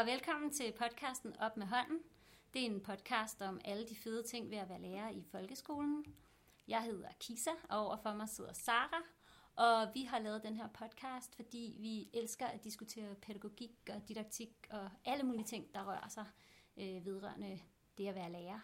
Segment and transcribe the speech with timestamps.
[0.00, 1.98] og velkommen til podcasten Op med hånden.
[2.54, 6.04] Det er en podcast om alle de fede ting ved at være lærer i folkeskolen.
[6.68, 9.02] Jeg hedder Kisa, og overfor mig sidder Sara.
[9.56, 14.50] Og vi har lavet den her podcast, fordi vi elsker at diskutere pædagogik og didaktik
[14.70, 16.26] og alle mulige ting, der rører sig
[16.76, 17.60] øh, vedrørende
[17.98, 18.60] det at være lærer.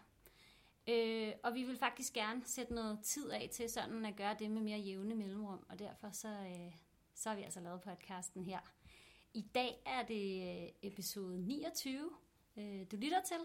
[0.88, 4.50] Øh, og vi vil faktisk gerne sætte noget tid af til sådan at gøre det
[4.50, 6.74] med mere jævne mellemrum, og derfor så, øh,
[7.14, 8.75] så har vi altså lavet podcasten her.
[9.36, 12.10] I dag er det øh, episode 29,
[12.56, 13.36] øh, du lytter til,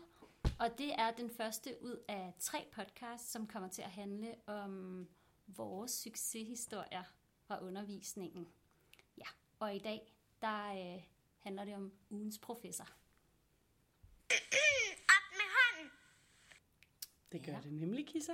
[0.59, 5.07] og det er den første ud af tre podcasts, som kommer til at handle om
[5.47, 7.03] vores succeshistorier
[7.43, 8.47] fra undervisningen.
[9.17, 9.25] Ja,
[9.59, 11.03] og i dag, der øh,
[11.39, 12.85] handler det om ugens professor.
[15.15, 15.91] Op med hånden!
[17.31, 17.57] Det gør Ja.
[17.57, 17.63] ja.
[17.63, 18.33] det nemlig, Kissa.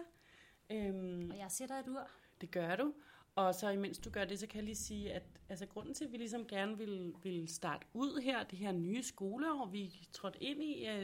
[0.69, 2.09] Øhm, Og jeg sætter et ur.
[2.41, 2.93] det gør du.
[3.37, 6.05] Og så imens du gør det, så kan jeg lige sige, at altså, grunden til,
[6.05, 10.43] at vi ligesom gerne vil, vil starte ud her, det her nye skoleår, vi trådte
[10.43, 11.03] ind i uh,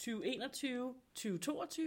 [0.00, 1.80] 2021-2022,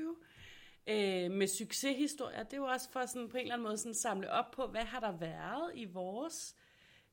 [0.88, 3.94] øh, med succeshistorier, det er jo også for sådan, på en eller anden måde sådan,
[3.94, 6.56] samle op på, hvad har der været i vores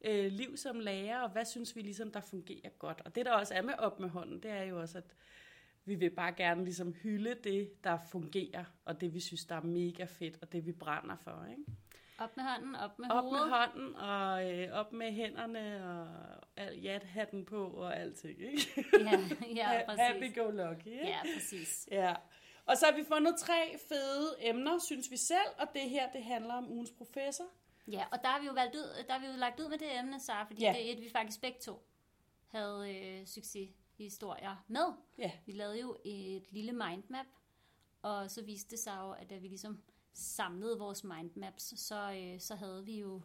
[0.04, 3.02] øh, liv som lærer, og hvad synes vi ligesom, der fungerer godt.
[3.04, 5.14] Og det, der også er med op med hånden, det er jo også, at
[5.84, 9.62] vi vil bare gerne ligesom hylde det, der fungerer, og det, vi synes, der er
[9.62, 11.46] mega fedt, og det, vi brænder for.
[11.50, 11.62] Ikke?
[12.20, 13.48] Op med hånden, op med Op hovedet.
[13.48, 16.08] med hånden, og øh, op med hænderne, og
[16.56, 18.40] al, jat-hatten på, og alting.
[18.40, 18.84] Ikke?
[19.00, 19.10] Ja,
[19.54, 20.00] ja, præcis.
[20.00, 20.86] Happy go lucky.
[20.86, 21.06] Ikke?
[21.06, 21.88] Ja, præcis.
[21.90, 22.14] Ja.
[22.66, 26.24] Og så har vi fundet tre fede emner, synes vi selv, og det her, det
[26.24, 27.44] handler om ugens professor.
[27.88, 29.78] Ja, og der har vi jo valgt ud, der har vi jo lagt ud med
[29.78, 30.72] det emne, Sara, fordi Ja.
[30.76, 31.82] det er et, vi faktisk begge to
[32.46, 34.84] havde øh, succeshistorier med.
[35.18, 35.30] Ja.
[35.46, 37.26] Vi lavede jo et lille mindmap,
[38.02, 39.82] og så viste det sig jo, at da vi ligesom
[40.14, 43.22] samlede vores mindmaps, så, øh, så havde vi jo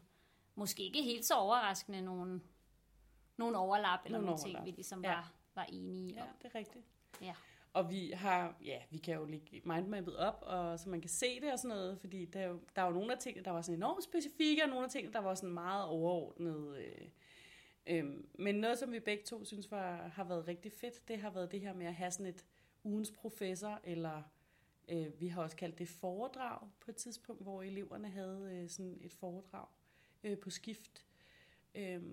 [0.55, 2.41] måske ikke helt så overraskende nogle,
[3.38, 5.13] nogle overlap, eller Nogle nogle ting, vi ligesom Ja.
[5.13, 6.28] var, var enige Ja, om.
[6.41, 6.85] det er rigtigt.
[7.22, 7.34] Ja.
[7.74, 11.41] Og vi har, ja, vi kan jo lægge mindmappet op, og så man kan se
[11.41, 13.51] det og sådan noget, fordi der er jo, der er jo nogle af tingene, der
[13.51, 16.78] var sådan enormt specifikke, og nogle af tingene, der var sådan meget overordnet.
[16.78, 17.07] Øh,
[17.88, 18.06] øh,
[18.40, 21.51] men noget, som vi begge to synes var, har været rigtig fedt, det har været
[21.51, 22.45] det her med at have sådan et
[22.84, 24.22] ugens professor, eller
[24.90, 28.97] øh, vi har også kaldt det foredrag på et tidspunkt, hvor eleverne havde øh, sådan
[29.01, 29.68] et foredrag
[30.23, 31.06] øh, på skift.
[31.75, 32.03] Øh,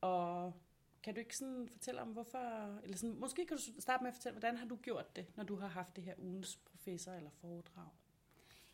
[0.00, 0.52] og
[1.02, 2.78] kan du ikke sådan fortælle om, hvorfor...
[2.82, 5.44] Eller sådan, måske kan du starte med at fortælle, hvordan har du gjort det, når
[5.44, 7.88] du har haft det her ugens professor eller foredrag?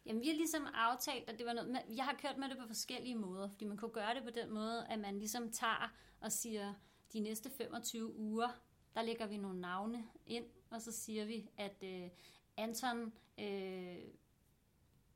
[0.07, 1.83] Jamen, vi har ligesom aftalt, at det var noget...
[1.97, 4.51] Jeg har kørt med det på forskellige måder, fordi man kunne gøre det på den
[4.51, 6.75] måde, at man ligesom tager og siger,
[7.13, 8.63] de næste 25 uger,
[8.95, 12.11] der lægger vi nogle navne ind, og så siger vi, at øh,
[12.57, 13.99] Anton øh,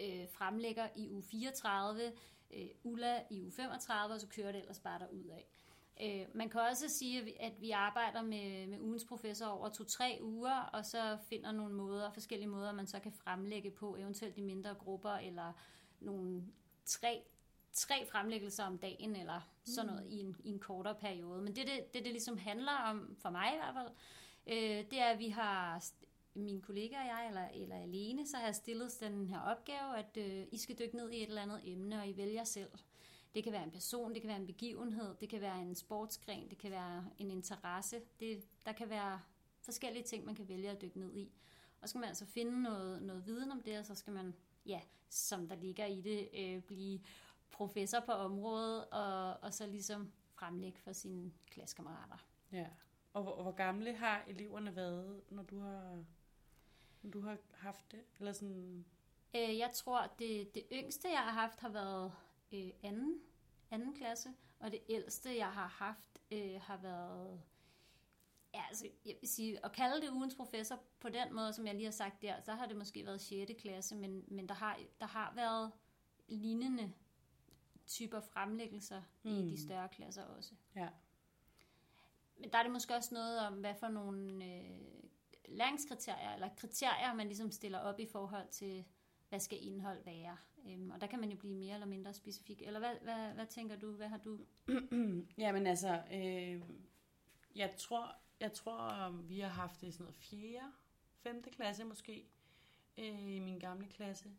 [0.01, 2.13] øh, fremlægger i uge 34,
[2.51, 4.99] øh, Ulla i uge 35, og så kører det ellers bare
[5.31, 5.47] af.
[6.03, 9.69] Øh, man kan også sige, at vi- at vi arbejder med, med ugens professor over
[9.69, 14.39] to-tre uger, og så finder nogle måder, forskellige måder, man så kan fremlægge på, eventuelt
[14.39, 15.53] i mindre grupper, eller
[16.01, 16.43] nogle
[16.85, 17.23] tre,
[17.73, 21.43] tre fremlæggelser om dagen, eller sådan noget i en, i en kortere periode.
[21.43, 23.89] Men det, det, det, det ligesom handler om, for mig i hvert fald,
[24.47, 25.85] øh, det er, at vi har,
[26.37, 30.17] min kollega og jeg, eller, eller alene, så har jeg stillet den her opgave, at
[30.17, 32.71] øh, I skal dykke ned i et eller andet emne, og I vælger selv.
[33.35, 36.51] Det kan være en person, det kan være en begivenhed, det kan være en sportsgren,
[36.51, 38.01] det kan være en interesse.
[38.21, 39.21] Det, der kan være
[39.61, 41.33] forskellige ting, man kan vælge at dykke ned i.
[41.81, 44.35] Og så skal man altså finde noget, noget viden om det, og så skal man,
[44.67, 47.01] ja, som der ligger i det, øh, blive
[47.51, 52.27] professor på området, og, og så ligesom fremlægge for sine klassekammerater.
[52.53, 52.67] Ja.
[53.13, 56.05] Og hvor, hvor gamle har eleverne været, når du har,
[57.13, 58.01] du har haft det?
[58.19, 58.85] Eller sådan...
[59.37, 62.13] Øh, jeg tror, det, det yngste, jeg har haft, har været
[62.53, 63.21] øh, anden,
[63.71, 67.43] anden klasse, og det ældste, jeg har haft, øh, har været...
[68.55, 71.75] Ja, altså, jeg vil sige, at kalde det ugens professor på den måde, som jeg
[71.75, 73.53] lige har sagt der, så har det måske været 6.
[73.59, 75.73] klasse, men, men der, har, der har været
[76.29, 76.93] lignende
[77.87, 79.31] typer fremlæggelser mm.
[79.31, 80.55] i de større klasser også.
[80.77, 80.89] Ja.
[82.37, 85.06] Men der er det måske også noget om, hvad for nogle øh,
[85.49, 88.85] læringskriterier, eller kriterier, man ligesom stiller op i forhold til,
[89.29, 90.37] hvad skal indhold være.
[90.69, 92.63] Øhm, og der kan man jo blive mere eller mindre specifik.
[92.63, 93.93] Eller hvad, hvad, hvad tænker du?
[93.93, 94.41] Hvad har du?
[95.39, 96.63] Jamen altså, øh,
[97.55, 100.73] jeg tror, jeg tror, vi har haft det i sådan noget 4.
[101.23, 101.43] 5.
[101.43, 102.27] klasse måske,
[102.99, 104.31] øh, i min gamle klasse.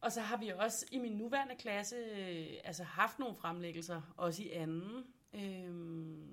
[0.00, 4.42] Og så har vi også i min nuværende klasse øh, altså haft nogle fremlæggelser, også
[4.42, 6.24] i anden, øh,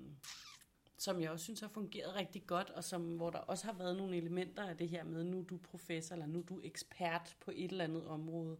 [1.02, 3.96] som jeg også synes har fungeret rigtig godt, og som, hvor der også har været
[3.96, 7.36] nogle elementer af det her med, nu er du professor, eller nu er du ekspert
[7.40, 8.58] på et eller andet område.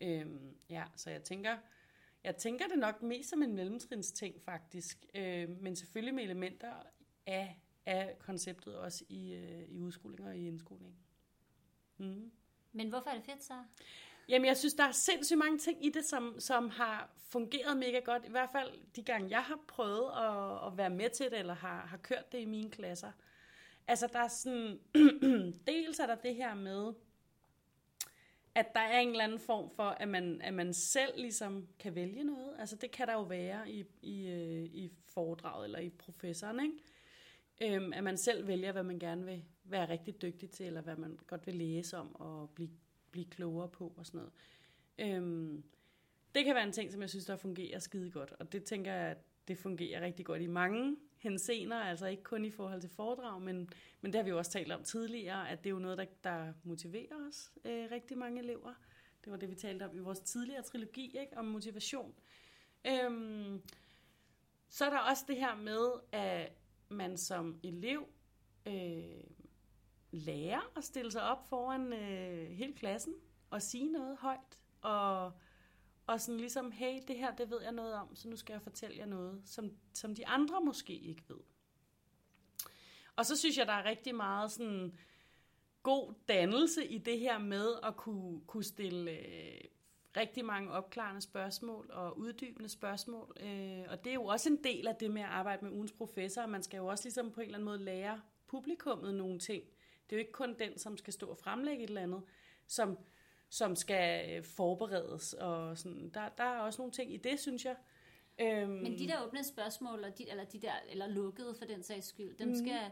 [0.00, 1.56] Øhm, ja, så jeg tænker,
[2.24, 6.72] jeg tænker det nok mest som en mellemtrins ting faktisk, øh, men selvfølgelig med elementer
[7.26, 10.96] af, af konceptet også i, øh, i udskoling og i indskoling.
[11.96, 12.32] Mm.
[12.72, 13.64] Men hvorfor er det fedt så?
[14.28, 17.98] Jamen, jeg synes, der er sindssygt mange ting i det, som, som har fungeret mega
[17.98, 18.24] godt.
[18.24, 21.54] I hvert fald de gange, jeg har prøvet at, at være med til det, eller
[21.54, 23.12] har, har kørt det i mine klasser.
[23.86, 24.80] Altså, der er sådan...
[25.66, 26.92] dels er der det her med,
[28.54, 31.94] at der er en eller anden form for, at man, at man selv ligesom kan
[31.94, 32.56] vælge noget.
[32.58, 37.74] Altså, det kan der jo være i, i, øh, i foredraget, eller i professoren, ikke?
[37.76, 40.96] Øhm, at man selv vælger, hvad man gerne vil være rigtig dygtig til, eller hvad
[40.96, 42.70] man godt vil læse om og blive
[43.14, 44.32] blive klogere på og sådan noget.
[44.98, 45.64] Øhm,
[46.34, 48.92] det kan være en ting, som jeg synes, der fungerer skide godt, og det tænker
[48.92, 49.18] jeg, at
[49.48, 53.70] det fungerer rigtig godt i mange hensener, altså ikke kun i forhold til foredrag, men,
[54.00, 56.04] men det har vi jo også talt om tidligere, at det er jo noget, der,
[56.24, 58.74] der motiverer os øh, rigtig mange elever.
[59.24, 61.38] Det var det, vi talte om i vores tidligere trilogi, ikke?
[61.38, 62.14] om motivation.
[62.86, 63.62] Øhm,
[64.68, 66.52] så er der også det her med, at
[66.88, 68.06] man som elev
[68.66, 69.24] øh,
[70.14, 73.14] lære at stille sig op foran øh, hele klassen
[73.50, 74.58] og sige noget højt.
[74.80, 75.32] Og,
[76.06, 78.62] og sådan ligesom, hey, det her, det ved jeg noget om, så nu skal jeg
[78.62, 81.40] fortælle jer noget, som, som de andre måske ikke ved.
[83.16, 84.98] Og så synes jeg, der er rigtig meget sådan
[85.82, 89.60] god dannelse i det her med at kunne, kunne stille øh,
[90.16, 93.36] rigtig mange opklarende spørgsmål og uddybende spørgsmål.
[93.40, 95.92] Øh, og det er jo også en del af det med at arbejde med ugens
[95.92, 96.46] professor.
[96.46, 99.64] Man skal jo også ligesom på en eller anden måde lære publikummet nogle ting.
[100.10, 102.22] Det er jo ikke kun den, som skal stå og fremlægge et eller andet,
[102.66, 102.98] som,
[103.48, 105.32] som skal øh, forberedes.
[105.32, 106.10] Og sådan.
[106.14, 107.76] Der, der er også nogle ting i det, synes jeg.
[108.38, 108.70] Øhm.
[108.70, 112.06] Men de der åbne spørgsmål, eller de, eller de der, eller lukkede for den sags
[112.06, 112.54] skyld, dem mm.
[112.54, 112.90] skal,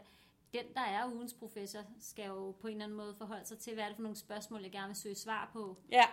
[0.53, 3.73] den, der er ugens professor, skal jo på en eller anden måde forholde sig til,
[3.73, 5.77] hvad er det for nogle spørgsmål, jeg gerne vil søge svar på.
[5.91, 6.05] Ja.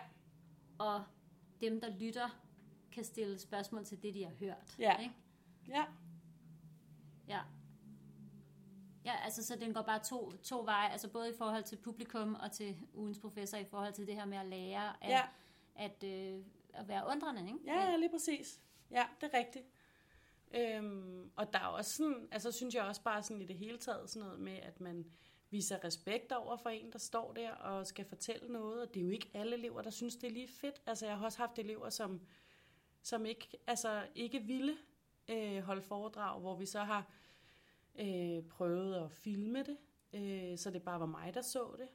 [0.79, 1.05] Og
[1.61, 2.43] dem, der lytter,
[2.93, 4.77] kan stille spørgsmål til det, de har hørt.
[4.79, 4.99] Ja.
[4.99, 5.15] Ikke?
[5.69, 5.85] Ja.
[7.29, 7.41] Ja.
[9.05, 12.35] Ja, altså så den går bare to, to veje, altså både i forhold til publikum
[12.35, 15.23] og til ugens professor i forhold til det her med at lære at, ja.
[15.75, 16.45] at, øh,
[16.75, 17.59] at være undrende, ikke?
[17.67, 18.61] Ja, ja, lige præcis.
[18.91, 19.65] Ja, det er rigtigt.
[20.55, 23.79] Øhm, og der er også sådan, altså synes jeg også bare sådan i det hele
[23.79, 25.07] taget sådan noget med, at man
[25.51, 29.05] viser respekt over for en, der står der og skal fortælle noget, og det er
[29.05, 30.83] jo ikke alle elever, der synes, det er lige fedt.
[30.87, 32.21] Altså jeg har også haft elever, som,
[33.03, 34.77] som ikke, altså, ikke ville
[35.29, 37.11] øh, holde foredrag, hvor vi så har
[37.99, 39.77] øh, prøvede at filme det,
[40.13, 41.89] øh, så det bare var mig, der så det.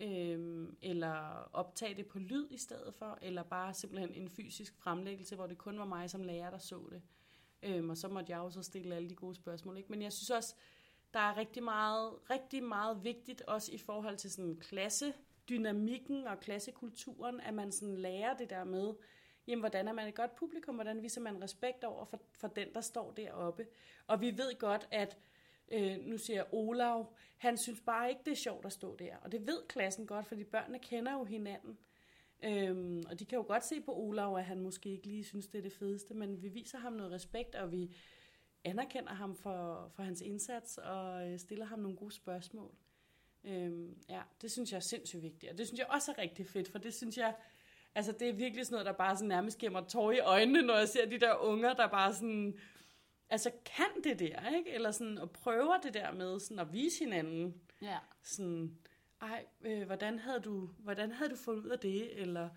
[0.00, 5.36] Øh, eller optage det på lyd i stedet for, eller bare simpelthen en fysisk fremlæggelse,
[5.36, 7.02] hvor det kun var mig som lærer, der så det.
[7.62, 9.76] Øh, og så måtte jeg jo så stille alle de gode spørgsmål.
[9.76, 9.92] Ikke?
[9.92, 10.54] Men jeg synes også,
[11.14, 15.12] der er rigtig meget, rigtig meget vigtigt, også i forhold til sådan klasse
[15.48, 18.94] dynamikken og klassekulturen, at man sådan lærer det der med,
[19.48, 22.74] jamen, hvordan er man et godt publikum, hvordan viser man respekt over for, for den,
[22.74, 23.66] der står deroppe.
[24.06, 25.18] Og vi ved godt, at
[25.72, 29.16] øh, nu siger Olav, han synes bare ikke, det er sjovt at stå der.
[29.16, 31.78] Og det ved klassen godt, fordi børnene kender jo hinanden.
[32.44, 35.46] Øhm, og de kan jo godt se på Olav, at han måske ikke lige synes,
[35.46, 37.96] det er det fedeste, men vi viser ham noget respekt, og vi
[38.64, 42.74] anerkender ham for, for hans indsats, og øh, stiller ham nogle gode spørgsmål.
[43.44, 46.46] Øhm, ja, det synes jeg er sindssygt vigtigt, og det synes jeg også er rigtig
[46.46, 47.34] fedt, for det synes jeg,
[47.94, 50.62] Altså, det er virkelig sådan noget, der bare sådan nærmest giver mig tår i øjnene,
[50.62, 52.58] når jeg ser de der unger, der bare sådan...
[53.30, 54.70] Altså, kan det der, ikke?
[54.70, 57.54] Eller sådan, og prøver det der med sådan at vise hinanden.
[57.82, 57.98] Ja.
[58.22, 58.78] Sådan,
[59.20, 62.20] ej, øh, hvordan, havde du, hvordan havde du fundet ud af det?
[62.20, 62.48] Eller,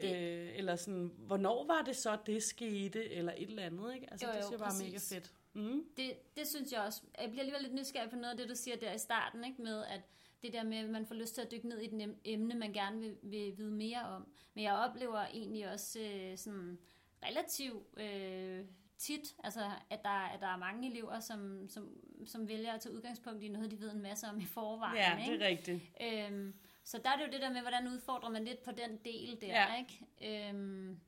[0.00, 0.16] det...
[0.16, 3.10] Øh, eller sådan, hvornår var det så, det skete?
[3.10, 4.06] Eller et eller andet, ikke?
[4.10, 5.10] Altså, jo, jo, det synes jeg bare præcis.
[5.10, 5.32] mega fedt.
[5.52, 5.84] Mm.
[5.96, 7.02] Det, det synes jeg også.
[7.20, 9.62] Jeg bliver alligevel lidt nysgerrig på noget af det, du siger der i starten, ikke?
[9.62, 10.00] Med, at
[10.42, 12.72] det der med, at man får lyst til at dykke ned i et emne, man
[12.72, 14.26] gerne vil, vil vide mere om.
[14.54, 16.78] Men jeg oplever egentlig også øh, sådan
[17.22, 18.64] relativt øh,
[18.98, 21.88] tit, altså, at, der, at der er mange elever, som, som,
[22.26, 24.96] som vælger at tage udgangspunkt i noget, de ved en masse om i forvejen.
[24.96, 25.32] Ja, ikke?
[25.32, 25.80] det er rigtigt.
[26.02, 28.96] Øhm, så der er det jo det der med, hvordan udfordrer man lidt på den
[29.04, 29.76] del der, ja.
[29.76, 30.48] ikke?
[30.48, 31.00] Øhm,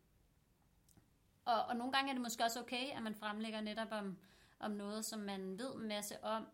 [1.45, 4.17] og, og nogle gange er det måske også okay, at man fremlægger netop om,
[4.59, 6.47] om noget, som man ved en masse om,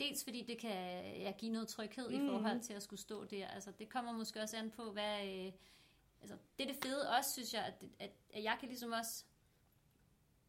[0.00, 2.14] Dels fordi det kan ja, give noget tryghed mm.
[2.14, 3.46] i forhold til at skulle stå der.
[3.46, 5.26] Altså, det kommer måske også an på, hvad...
[5.26, 5.52] Øh,
[6.20, 9.24] altså, det er det fede også, synes jeg, at, at, at jeg kan ligesom også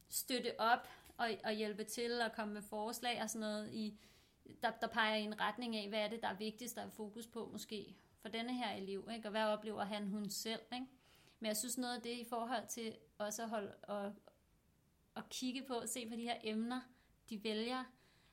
[0.09, 0.87] støtte op
[1.17, 3.99] og, og hjælpe til at komme med forslag og sådan noget, i,
[4.63, 6.89] der, der peger i en retning af, hvad er det, der er vigtigst, der er
[6.89, 9.27] fokus på måske for denne her elev, ikke?
[9.27, 10.61] og hvad oplever han, hun selv.
[10.73, 10.87] Ikke?
[11.39, 14.13] Men jeg synes noget af det i forhold til også at holde og,
[15.15, 16.81] og kigge på, se på de her emner,
[17.29, 17.83] de vælger,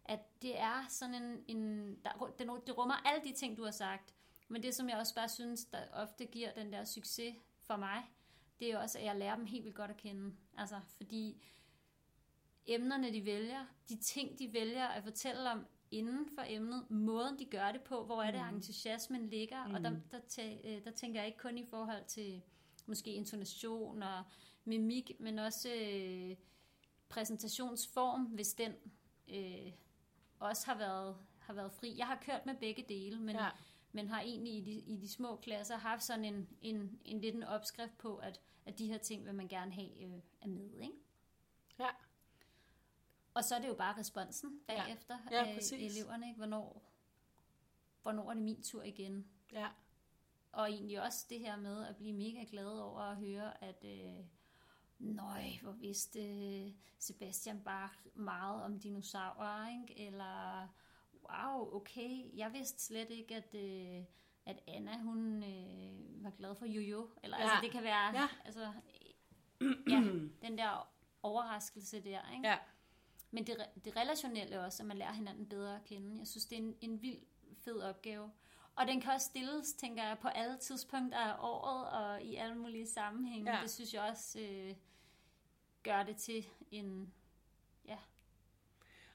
[0.05, 2.35] at det er sådan en, en der,
[2.67, 4.15] det, rummer alle de ting, du har sagt,
[4.49, 8.03] men det, som jeg også bare synes, der ofte giver den der succes for mig,
[8.61, 10.35] det er også, at jeg lærer dem helt vildt godt at kende.
[10.57, 11.45] Altså, fordi
[12.67, 17.45] emnerne, de vælger, de ting, de vælger at fortælle om inden for emnet, måden, de
[17.45, 18.57] gør det på, hvor er det, Mm.
[18.57, 19.75] entusiasmen ligger, Mm.
[19.75, 22.43] og der, der, tæ- øh, der tænker jeg ikke kun i forhold til
[22.87, 24.23] måske intonation og
[24.65, 26.37] mimik, men også øh,
[27.09, 28.73] præsentationsform, hvis den
[29.29, 29.73] øh,
[30.45, 31.95] også har været, har været fri.
[31.99, 33.49] Jeg har kørt med begge dele, men, Ja.
[33.93, 37.35] men har egentlig i de, i de små klasser haft sådan en, en, en lidt
[37.35, 40.81] en opskrift på, at, at de her ting vil man gerne have øh, er med.
[40.81, 40.95] Ikke?
[41.79, 41.89] Ja.
[43.35, 44.83] Og så er det jo bare responsen Ja.
[44.85, 45.97] bagefter Ja, af præcis.
[45.97, 46.27] eleverne.
[46.27, 46.37] Ikke?
[46.37, 46.83] Hvornår,
[48.03, 49.27] hvornår er det min tur igen?
[49.53, 49.69] Ja.
[50.53, 54.25] Og egentlig også det her med at blive mega glad over at høre, at øh,
[54.99, 60.07] nøj, hvor vidste øh, Sebastian Bach meget om dinosaurer, ikke?
[60.07, 60.69] Eller
[61.31, 64.05] wow, okay, jeg vidste slet ikke, at, øh,
[64.47, 67.11] at Anna, hun øh, var glad for Jojo.
[67.23, 67.43] Eller Ja.
[67.43, 68.29] altså, det kan være, Ja.
[68.45, 68.73] altså,
[69.93, 70.01] ja,
[70.49, 70.89] den der
[71.23, 72.49] overraskelse der, ikke?
[72.49, 72.59] Ja.
[73.31, 76.19] Men det, det relationelle også, at man lærer hinanden bedre at kende.
[76.19, 77.19] Jeg synes, det er en, en vild
[77.59, 78.31] fed opgave.
[78.77, 82.55] Og den kan også stilles, tænker jeg, på alle tidspunkter af året og i alle
[82.55, 83.57] mulige sammenhænge.
[83.57, 83.63] Ja.
[83.63, 84.75] Det synes jeg også øh,
[85.83, 87.13] gør det til en...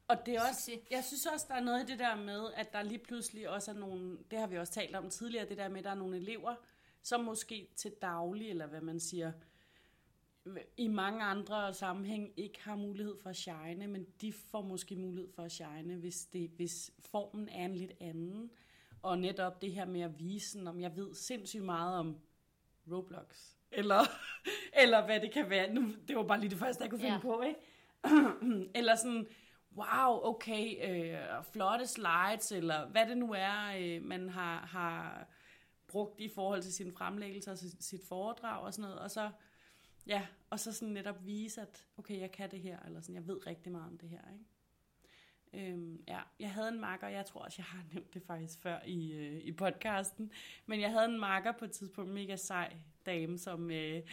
[0.09, 2.73] Og det er også, jeg synes også, der er noget i det der med, at
[2.73, 5.69] der lige pludselig også er nogle, det har vi også talt om tidligere, det der
[5.69, 6.55] med, at der er nogle elever,
[7.01, 9.31] som måske til daglig, eller hvad man siger,
[10.77, 15.31] i mange andre sammenhæng ikke har mulighed for at shine, men de får måske mulighed
[15.33, 18.51] for at shine, hvis, det, hvis formen er en lidt anden.
[19.01, 22.17] Og netop det her med at vise, sådan, om jeg ved sindssygt meget om
[22.91, 23.99] Roblox, eller,
[24.83, 25.73] eller hvad det kan være.
[25.73, 27.19] Nu, det var bare lige det første, jeg kunne finde Ja.
[27.21, 27.59] på, ikke?
[28.79, 29.27] eller sådan,
[29.75, 35.27] wow, okay, øh, flotte slides, eller hvad det nu er, øh, man har, har
[35.87, 39.31] brugt i forhold til sine fremlæggelser og sit sit foredrag og sådan noget, og så,
[40.07, 43.27] ja, og så sådan netop vise, at okay, jeg kan det her, eller sådan, jeg
[43.27, 44.45] ved rigtig meget om det her, ikke?
[45.53, 48.79] Øhm, ja, jeg havde en makker, jeg tror også, jeg har nævnt det faktisk før
[48.85, 50.31] i, øh, i podcasten,
[50.65, 52.73] men jeg havde en makker på et tidspunkt, mega sej
[53.05, 54.01] dame, som, øh,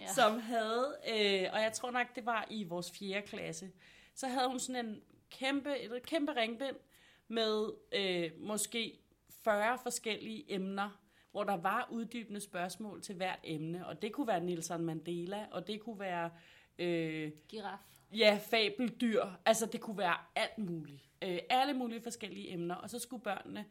[0.00, 0.12] Ja.
[0.14, 3.70] som havde, øh, og jeg tror nok, det var i vores fjerde klasse,
[4.14, 6.76] så havde hun sådan en kæmpe, et kæmpe ringbind
[7.28, 8.98] med øh, måske
[9.44, 11.00] 40 forskellige emner,
[11.30, 15.66] hvor der var uddybende spørgsmål til hvert emne, og det kunne være Nelson Mandela, og
[15.66, 16.30] det kunne være
[16.78, 21.08] øh, Giraf ja, fabeldyr, altså det kunne være alt muligt.
[21.22, 23.64] Øh, alle mulige forskellige emner, og så skulle børnene,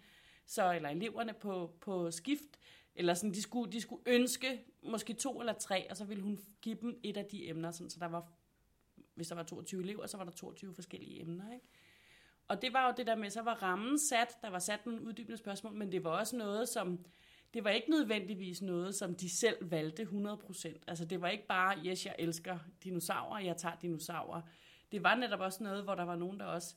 [0.45, 2.59] så, eller eleverne på, på skift,
[2.95, 6.39] eller sådan, de skulle, de skulle ønske måske to eller tre, og så ville hun
[6.61, 8.31] give dem et af de emner, sådan, så der var,
[9.15, 11.65] hvis der var 22 elever, så var der 22 forskellige emner, ikke?
[12.47, 15.01] Og det var jo det der med, så var rammen sat, der var sat nogle
[15.01, 17.05] uddybende spørgsmål, men det var også noget, som,
[17.53, 20.83] det var ikke nødvendigvis noget, som de selv valgte 100%.
[20.87, 24.41] Altså det var ikke bare, yes, jeg elsker dinosaurer, jeg tager dinosaurer.
[24.91, 26.75] Det var netop også noget, hvor der var nogen, der også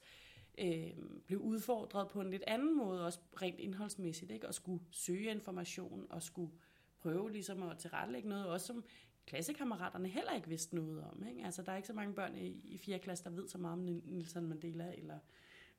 [0.58, 0.90] øh,
[1.26, 4.48] blev udfordret på en lidt anden måde, også rent indholdsmæssigt, ikke?
[4.48, 6.52] og skulle søge information, og skulle
[6.98, 8.84] prøve ligesom at tilrettelægge noget, også som
[9.26, 11.26] klassekammeraterne heller ikke vidste noget om.
[11.28, 11.44] Ikke?
[11.44, 12.98] Altså der er ikke så mange børn i, i 4.
[12.98, 15.18] klasse, der ved så meget om Nelson Mandela, eller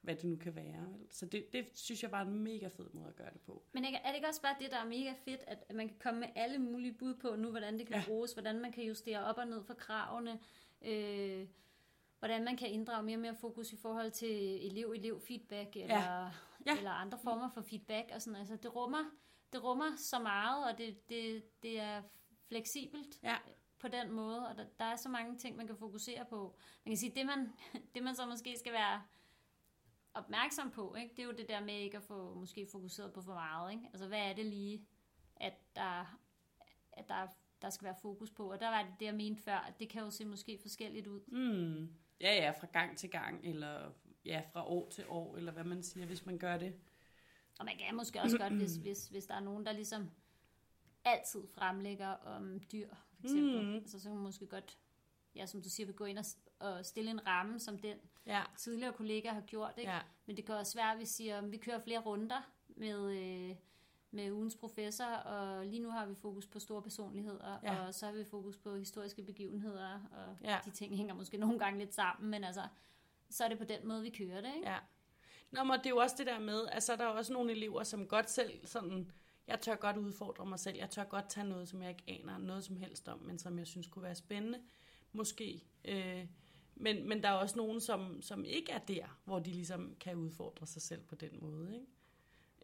[0.08, 0.86] hvad det nu kan være.
[0.92, 1.08] vel?
[1.12, 3.64] Så det, det synes jeg var en mega fed måde at gøre det på.
[3.74, 6.20] Men er det ikke også bare det, der er mega fedt, at man kan komme
[6.20, 8.04] med alle mulige bud på nu, hvordan det kan ja.
[8.08, 10.40] bruges, hvordan man kan justere op og ned for kravene,
[10.82, 11.48] øh,
[12.20, 16.30] hvordan man kan inddrage mere og mere fokus i forhold til elev-elev-feedback, eller, Ja.
[16.66, 16.78] ja.
[16.78, 18.12] eller andre former for feedback.
[18.14, 18.40] Og sådan.
[18.40, 19.04] Altså, det, rummer,
[19.54, 22.02] det rummer så meget, og det, det, det er
[22.48, 23.36] fleksibelt Ja.
[23.80, 26.56] på den måde, og der, der er så mange ting, man kan fokusere på.
[26.86, 27.54] Man kan sige, det man,
[27.96, 29.02] det man så måske skal være
[30.17, 31.15] opmærksom på, ikke?
[31.15, 33.71] det er jo det der med ikke at få måske fokuseret på for meget.
[33.71, 33.83] Ikke?
[33.93, 34.86] Altså, hvad er det lige,
[35.36, 36.19] at der,
[36.91, 37.27] at der,
[37.62, 38.51] der skal være fokus på?
[38.51, 41.07] Og der var det det, jeg mente før, at det kan jo se måske forskelligt
[41.07, 41.21] ud.
[41.27, 41.93] Mm.
[42.21, 43.91] Ja, ja, fra gang til gang, eller
[44.25, 46.75] ja, fra år til år, eller hvad man siger, hvis man gør det.
[47.59, 50.09] Og man kan måske også godt, hvis, hvis, hvis der er nogen, der ligesom
[51.05, 53.65] altid fremlægger om dyr, for eksempel.
[53.65, 53.75] Mm.
[53.75, 54.77] Altså, så kan man måske godt,
[55.36, 56.25] ja, som du siger, vil gå ind og,
[56.59, 57.97] og stille en ramme, som den
[58.27, 59.74] Ja, tidligere kollegaer har gjort.
[59.77, 59.91] Ikke?
[59.91, 63.12] ja, Men det kan også være, at vi siger, at vi kører flere runder med,
[63.17, 63.55] øh,
[64.12, 67.88] med ugens professor, og lige nu har vi fokus på store personligheder, Ja.
[67.88, 70.60] og så har vi fokus på historiske begivenheder, og Ja.
[70.65, 72.67] de ting hænger måske nogle gange lidt sammen, men altså,
[73.29, 74.55] så er det på den måde, vi kører det.
[74.55, 74.69] Ikke?
[74.69, 74.77] ja.
[75.51, 77.84] Nå, men det er jo også det der med, altså der er også nogle elever,
[77.84, 79.12] som godt selv sådan,
[79.48, 82.38] jeg tør godt udfordre mig selv, jeg tør godt tage noget, som jeg ikke aner
[82.38, 84.60] noget som helst om, men som jeg synes kunne være spændende,
[85.12, 85.63] måske.
[85.86, 86.25] Øh,
[86.79, 90.15] men, men der er også nogen, som, som ikke er der, hvor de ligesom kan
[90.15, 91.88] udfordre sig selv på den måde, ikke?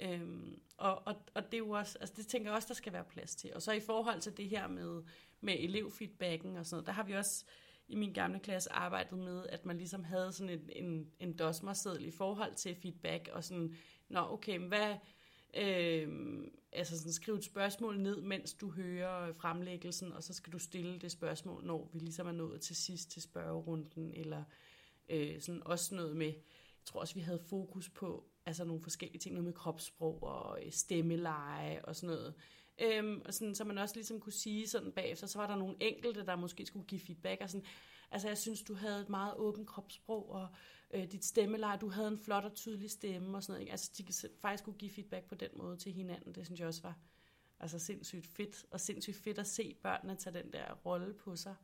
[0.01, 2.93] Øhm, og, og, og det er jo også, altså det tænker jeg også, der skal
[2.93, 3.53] være plads til.
[3.55, 5.03] Og så i forhold til det her med,
[5.41, 7.45] med elevfeedbacken og sådan noget, der har vi også
[7.87, 12.05] i min gamle klasse arbejdet med, at man ligesom havde sådan en, en, en dosmerseddel
[12.05, 13.75] i forhold til feedback, og sådan,
[14.09, 14.95] nå okay, men hvad,
[15.57, 16.07] øh,
[16.71, 20.99] altså sådan skrive et spørgsmål ned, mens du hører fremlæggelsen, og så skal du stille
[20.99, 24.43] det spørgsmål, når vi ligesom er nået til sidst til spørgerunden, eller
[25.09, 29.19] øh, sådan også noget med, jeg tror også, vi havde fokus på altså nogle forskellige
[29.19, 32.33] ting, noget med kropssprog og øh, stemmeleje og sådan noget.
[32.81, 35.75] Øhm, og sådan, så man også ligesom kunne sige sådan bagefter, så var der nogle
[35.79, 37.65] enkelte, der måske skulle give feedback, og sådan,
[38.11, 40.47] altså jeg synes, du havde et meget åbent kropssprog, og
[40.93, 43.61] øh, dit stemmeleje, du havde en flot og tydelig stemme og sådan noget.
[43.61, 43.71] Ikke?
[43.71, 46.67] Altså de kan faktisk kunne give feedback på den måde til hinanden, det synes jeg
[46.67, 46.97] også var
[47.59, 51.55] altså sindssygt fedt, og sindssygt fedt at se børnene tage den der rolle på sig,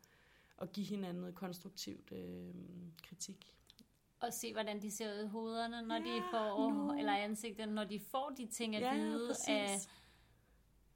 [0.58, 2.54] og give hinanden noget konstruktivt øh,
[3.04, 3.54] kritik
[4.20, 6.94] og se, hvordan de ser ud i hovederne, når ja, de får, no.
[6.94, 9.80] eller ansigtet, når de får de ting at ja, vide af,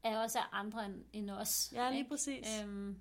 [0.03, 1.73] af også af andre end, end os.
[1.75, 2.09] Ja, lige ikke?
[2.09, 2.61] præcis.
[2.63, 2.99] Øhm,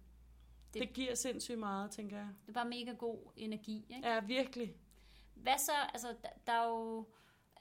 [0.74, 2.28] det, det giver sindssygt meget, tænker jeg.
[2.42, 4.08] Det er bare mega god energi, ikke?
[4.08, 4.76] Ja, virkelig.
[5.34, 7.06] Hvad så, altså, der, der er jo,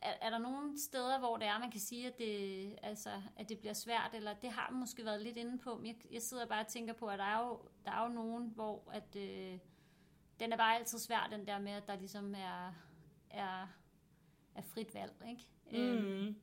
[0.01, 3.49] er, er der nogle steder, hvor det er, man kan sige, at det, altså, at
[3.49, 6.45] det bliver svært, eller det har måske været lidt inde på, men jeg, jeg sidder
[6.45, 9.59] bare og tænker på, at der er jo, der er jo nogen, hvor at, øh,
[10.39, 12.73] den er bare altid svær, den der med, at der ligesom er,
[13.29, 13.67] er,
[14.55, 15.47] er frit valg, ikke?
[15.71, 15.77] Mm.
[15.77, 16.35] Øhm,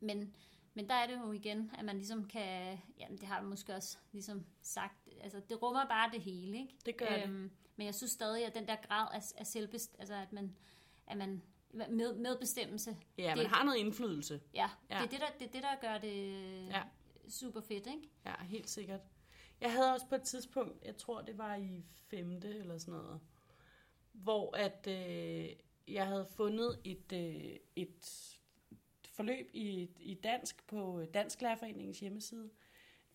[0.00, 0.34] men,
[0.74, 3.74] men der er det jo igen, at man ligesom kan, jamen det har man måske
[3.74, 6.74] også ligesom sagt, altså det rummer bare det hele, ikke?
[6.86, 7.50] Det gør øhm, det.
[7.78, 10.56] Men jeg synes stadig, at den der grad af, af selvbest, altså at man,
[11.06, 12.96] at man med, medbestemmelse.
[13.18, 14.40] Ja, det, man har noget indflydelse.
[14.54, 14.94] Ja, ja.
[14.94, 16.82] Det, er det, der, det er det, der gør det ja.
[17.28, 18.10] super fedt, ikke?
[18.26, 19.00] Ja, helt sikkert.
[19.60, 23.20] Jeg havde også på et tidspunkt, jeg tror det var i femte eller sådan noget,
[24.12, 25.48] hvor at øh,
[25.88, 28.36] jeg havde fundet et, øh, et
[29.04, 32.50] forløb i, i dansk på Dansk Lærerforeningens hjemmeside,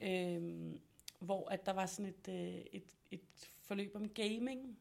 [0.02, 0.72] øh,
[1.20, 4.80] hvor at der var sådan et, øh, et, et forløb om gaming.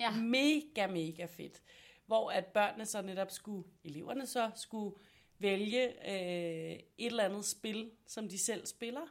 [0.00, 0.10] Ja.
[0.10, 1.62] Mega, mega fedt.
[2.06, 4.96] Hvor at børnene så netop skulle, eleverne så skulle
[5.38, 9.06] vælge øh, et eller andet spil, som de selv spiller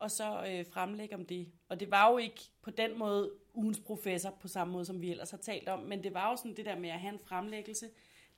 [0.00, 1.52] og så øh, fremlægge om det.
[1.68, 5.10] Og det var jo ikke på den måde ugens professor, på samme måde som vi
[5.10, 7.18] ellers har talt om, men det var jo sådan det der med at have en
[7.18, 7.90] fremlæggelse.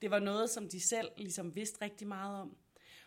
[0.02, 2.56] Det var noget, som de selv ligesom vidste rigtig meget om.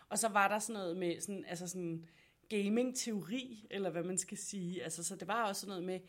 [0.08, 2.08] Og så var der sådan noget med sådan, altså sådan
[2.48, 4.82] gaming-teori, eller hvad man skal sige.
[4.82, 6.00] Altså, så det var også sådan noget med,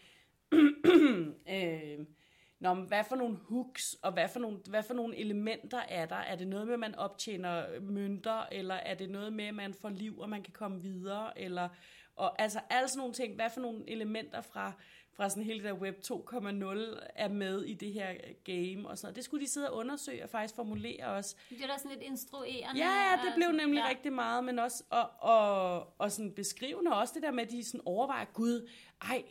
[1.55, 2.05] øh,
[2.59, 6.05] Nå, men hvad for nogle hooks, og hvad for nogle, hvad for nogle elementer er
[6.05, 6.15] der?
[6.15, 9.73] Er det noget med, at man optjener mønter, eller er det noget med, at man
[9.73, 11.39] får liv, og man kan komme videre?
[11.39, 11.69] Eller
[12.15, 14.73] og altså alle sådan nogle ting, hvad for nogle elementer fra,
[15.17, 19.05] fra sådan hele det der Web 2.0 er med i det her game og sådan
[19.07, 19.15] noget.
[19.15, 21.35] Det skulle de sidde og undersøge og faktisk formulere også.
[21.49, 22.81] Det er da sådan lidt instruerende.
[22.81, 23.89] Ja, det blev nemlig ja.
[23.89, 27.63] rigtig meget, men også og, og, og sådan beskrivende også det der med, at de
[27.63, 28.69] sådan overvejer, gud,
[29.01, 29.23] ej,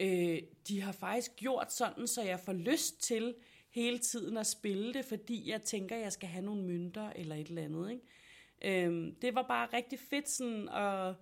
[0.00, 3.34] øh, de har faktisk gjort sådan, så jeg får lyst til
[3.70, 7.48] hele tiden at spille det, fordi jeg tænker, jeg skal have nogle mønter eller et
[7.48, 7.90] eller andet.
[7.90, 8.86] Ikke?
[8.86, 11.14] Øh, det var bare rigtig fedt sådan at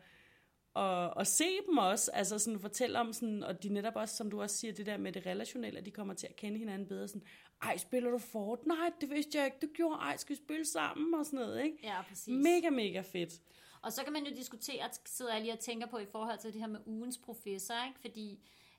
[0.75, 4.31] og, og se dem også, altså sådan fortælle om sådan, og de netop også, som
[4.31, 6.89] du også siger, det der med det relationelle, at de kommer til at kende hinanden
[6.89, 7.23] bedre, sådan,
[7.63, 8.95] ej, spiller du Fortnite?
[9.01, 11.79] Det vidste jeg ikke, du gjorde, ej, skal vi spille sammen, og sådan noget, ikke?
[11.83, 12.29] Ja, præcis.
[12.29, 13.41] Mega, mega fedt.
[13.83, 16.53] Og så kan man jo diskutere, sidder jeg lige og tænker på i forhold til
[16.53, 18.01] det her med ugens professor, ikke?
[18.01, 18.39] Fordi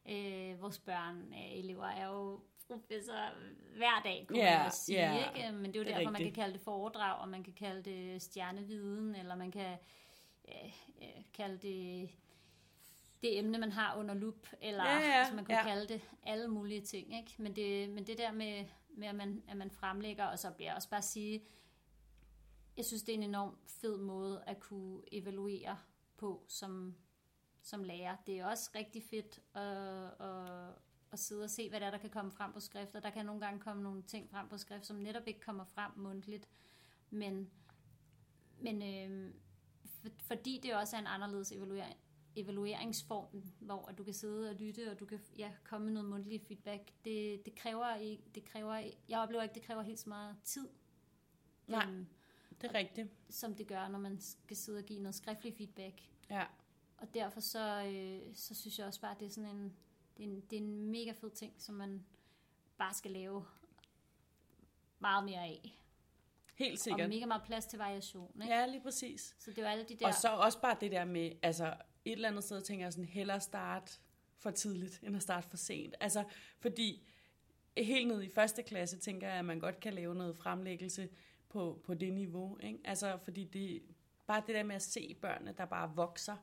[0.10, 3.34] øh, vores børn, øh, elever, er jo professor
[3.76, 5.52] hver dag, kunne yeah, man også sige, yeah, ikke?
[5.52, 7.54] Men det er jo det derfor, er man kan kalde det foredrag, og man kan
[7.54, 9.78] kalde det stjerneviden, eller man kan
[10.48, 12.10] øh, kalde det
[13.22, 15.64] det emne, man har under lup, eller ja, ja, altså man kunne ja.
[15.64, 17.18] kalde det alle mulige ting.
[17.18, 17.36] Ikke?
[17.38, 20.74] Men, det, men det der med, med at, man, at man fremlægger, og så bliver
[20.74, 21.44] også bare sige,
[22.78, 25.78] jeg synes, det er en enorm fed måde at kunne evaluere
[26.18, 26.96] på som,
[27.62, 28.16] som lærer.
[28.28, 30.74] Det er også rigtig fedt at, at,
[31.12, 33.10] at sidde og se, hvad der, er, der kan komme frem på skrift, og der
[33.10, 36.50] kan nogle gange komme nogle ting frem på skrift, som netop ikke kommer frem mundtligt.
[37.10, 37.52] Men,
[38.60, 39.34] men øh,
[40.20, 41.98] fordi det også er en anderledes evaluering,
[42.36, 46.42] evalueringsform, hvor du kan sidde og lytte, og du kan ja, komme med noget mundtlig
[46.42, 46.92] feedback.
[47.06, 50.68] Det, det kræver, det kræver, jeg oplever ikke, det kræver helt så meget tid.
[51.68, 52.08] Nej, um,
[52.62, 53.08] det er rigtigt.
[53.30, 56.02] Som det gør, når man skal sidde og give noget skriftlig feedback.
[56.30, 56.46] Ja.
[56.98, 59.76] Og derfor så, øh, så synes jeg også bare, at det er sådan en,
[60.18, 62.06] det er en, det er en mega fed ting, som man
[62.78, 63.46] bare skal lave
[65.00, 65.80] meget mere af.
[66.56, 67.02] Helt sikkert.
[67.02, 68.42] Og mega meget plads til variation.
[68.42, 68.54] Ikke?
[68.54, 69.36] Ja, lige præcis.
[69.40, 70.08] Så det var alle de der...
[70.08, 71.74] Og så også bare det der med, altså
[72.06, 73.92] et eller andet sted tænker jeg sådan, hellere starte
[74.38, 75.96] for tidligt, end at starte for sent.
[76.00, 76.24] Altså,
[76.60, 77.08] fordi
[77.78, 81.10] helt ned i første klasse, tænker jeg, at man godt kan lave noget fremlæggelse
[81.50, 82.58] på, på det niveau.
[82.64, 82.80] Ikke?
[82.84, 83.82] Altså, fordi det,
[84.28, 86.38] bare det der med at se børnene, der bare vokser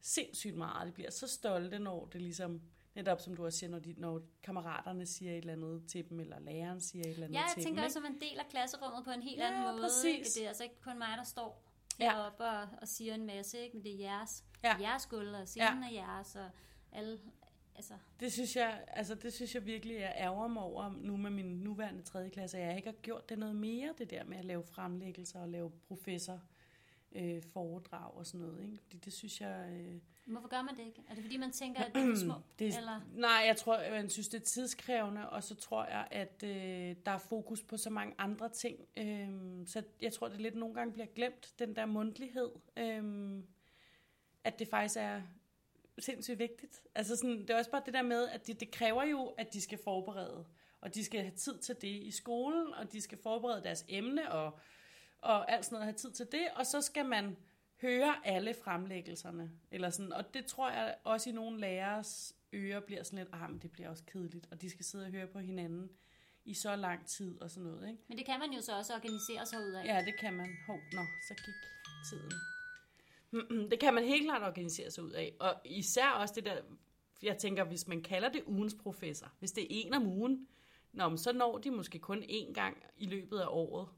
[0.00, 0.86] sindssygt meget.
[0.86, 2.62] De bliver så stolte, når det ligesom
[2.98, 6.20] Netop som du også siger, når, de, når kammeraterne siger et eller andet til dem,
[6.20, 7.86] eller læreren siger et eller andet Ja, jeg til tænker dem.
[7.86, 9.82] også, at man deler klasserummet på en helt Ja, anden måde.
[9.82, 10.04] præcis.
[10.14, 10.28] Ikke?
[10.34, 11.62] Det er altså ikke kun mig, der står
[12.00, 12.12] Ja.
[12.12, 13.76] heroppe og, og siger en masse, ikke?
[13.76, 14.76] men det er jeres, Ja.
[14.80, 16.50] jeres gulv, og scenen er jeres, og
[16.92, 17.18] alle,
[17.74, 21.30] altså, Det synes jeg, altså det synes jeg virkelig, jeg ærger mig over nu med
[21.30, 22.30] min nuværende 3.
[22.30, 25.40] klasse, at jeg ikke har gjort det noget mere, det der med at lave fremlæggelser
[25.40, 26.40] og lave professor
[27.12, 28.62] øh, foredrag og sådan noget.
[28.64, 28.78] Ikke?
[28.82, 29.68] Fordi det synes jeg...
[29.72, 31.02] Øh, hvorfor gør man det ikke?
[31.08, 32.34] Er det fordi, man tænker, at det er små?
[32.58, 33.00] det, Eller?
[33.14, 37.12] Nej, jeg tror, jeg synes, det er tidskrævende, og så tror jeg, at øh, der
[37.12, 38.78] er fokus på så mange andre ting.
[38.96, 42.50] Øh, så jeg tror, det lidt nogle gange bliver glemt, den der mundtlighed.
[42.76, 43.42] Øh,
[44.44, 45.22] at det faktisk er
[45.98, 46.82] sindssygt vigtigt.
[46.94, 49.52] Altså sådan, det er også bare det der med, at det, det kræver jo, at
[49.52, 50.46] de skal forberede,
[50.80, 54.32] og de skal have tid til det i skolen, og de skal forberede deres emne,
[54.32, 54.58] og,
[55.18, 57.36] og alt sådan noget, have tid til det, og så skal man
[57.82, 63.02] høre alle fremlæggelserne, eller sådan, og det tror jeg også i nogle lærers ører bliver
[63.02, 65.38] sådan lidt, ah, men det bliver også kedeligt, og de skal sidde og høre på
[65.38, 65.90] hinanden
[66.44, 68.02] i så lang tid og sådan noget, ikke?
[68.08, 69.84] Men det kan man jo så også organisere sig ud af.
[69.84, 70.56] Ja, det kan man.
[70.66, 71.54] Hov, nå, så gik
[72.10, 72.32] tiden.
[73.70, 75.34] Det kan man helt klart organisere sig ud af.
[75.40, 76.56] Og især også det der,
[77.22, 80.48] jeg tænker, hvis man kalder det ugens professor, hvis det er en om ugen,
[80.92, 83.88] nå, så når de måske kun én gang i løbet af året.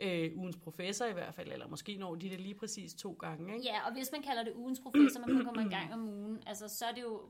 [0.00, 3.54] Øh, ugens professor i hvert fald, eller måske når de det lige præcis to gange.
[3.54, 3.66] Ikke?
[3.68, 6.42] Ja, og hvis man kalder det ugens professor, man kun kommer en gang om ugen,
[6.46, 7.20] altså, så, er det jo,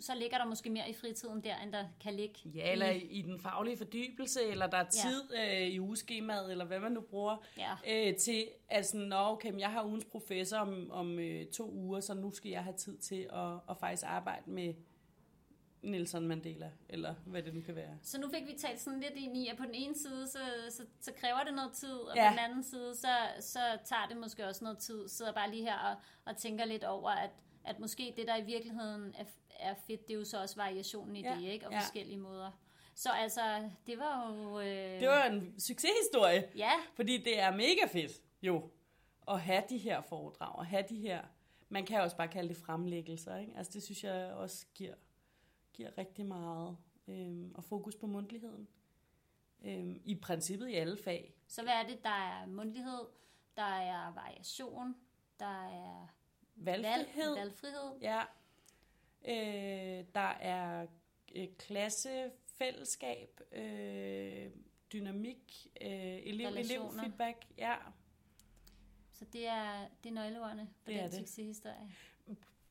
[0.00, 2.34] så ligger der måske mere i fritiden der, end der kan ligge.
[2.44, 5.60] Ja, eller i, i, den faglige fordybelse, eller der er tid ja.
[5.62, 8.08] øh, i ugeskemaet, eller hvad man nu bruger, Ja.
[8.08, 12.00] øh, til at sådan, Nå, okay, jeg har ugens professor om, om øh, to uger,
[12.00, 14.74] så nu skal jeg have tid til at, at faktisk arbejde med
[15.82, 17.98] Nelson Mandela, eller hvad det nu kan være.
[18.02, 20.38] Så nu fik vi talt sådan lidt ind i, at på den ene side, så,
[20.70, 22.28] så, så kræver det noget tid, og Ja.
[22.28, 23.08] på den anden side, så,
[23.40, 25.08] så tager det måske også noget tid.
[25.08, 27.30] Sidder bare lige her og, og tænker lidt over, at,
[27.64, 29.24] at måske det, der i virkeligheden er,
[29.60, 31.66] er fedt, det er jo så også variationen i Ja, det, ikke?
[31.66, 31.78] Og ja.
[31.80, 32.50] forskellige måder.
[32.94, 34.60] Så altså, det var jo...
[34.60, 38.70] Øh, Det var en succeshistorie, Ja, fordi det er mega fedt, jo,
[39.28, 41.22] at have de her foredrag, og have de her,
[41.68, 43.52] man kan også bare kalde det fremlæggelser, ikke?
[43.56, 44.94] Altså det synes jeg også giver,
[45.72, 46.76] giver rigtig meget,
[47.08, 48.68] øhm, og fokus på mundtligheden.
[49.64, 51.34] Øhm, I princippet i alle fag.
[51.46, 52.02] så hvad er det?
[52.02, 53.00] Der er mundtlighed,
[53.56, 54.94] der er variation,
[55.38, 56.06] der er
[56.56, 57.34] Valgfrihed.
[57.34, 57.98] Valg, valgfrihed.
[58.00, 58.20] Ja.
[59.24, 60.86] Øh, der er
[61.34, 64.50] øh, klasse, fællesskab, øh,
[64.92, 66.90] dynamik, øh, elev, Relationer.
[66.90, 67.44] elevfeedback.
[67.58, 67.76] Ja.
[69.12, 71.90] Så det er, det er nøgleordene på Det den succeshistorie.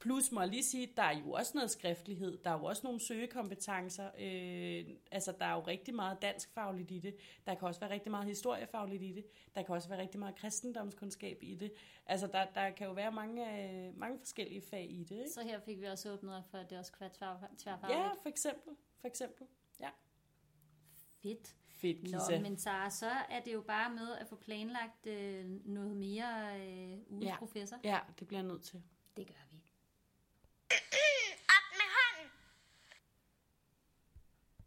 [0.01, 2.81] Plus må jeg lige sige, der er jo også noget skriftlighed, der er jo også
[2.83, 7.79] nogle søgekompetencer, øh, altså der er jo rigtig meget danskfagligt i det, der kan også
[7.79, 11.73] være rigtig meget historiefagligt i det, der kan også være rigtig meget kristendomskundskab i det,
[12.05, 15.29] altså der, der kan jo være mange, øh, mange forskellige fag i det, ikke?
[15.29, 17.99] Så her fik vi også åbnet op for, at det også kan være tvær- tværfagligt.
[17.99, 19.47] Ja, for eksempel, for eksempel.
[19.79, 19.89] Ja.
[21.21, 21.55] Fedt.
[21.69, 22.39] Fedt, Nå, Kisa.
[22.41, 26.97] men Sara, så er det jo bare med at få planlagt øh, noget mere øh,
[27.09, 27.35] ugens Ja.
[27.83, 28.83] Ja, det bliver jeg nødt til.
[29.17, 29.50] Det gør vi.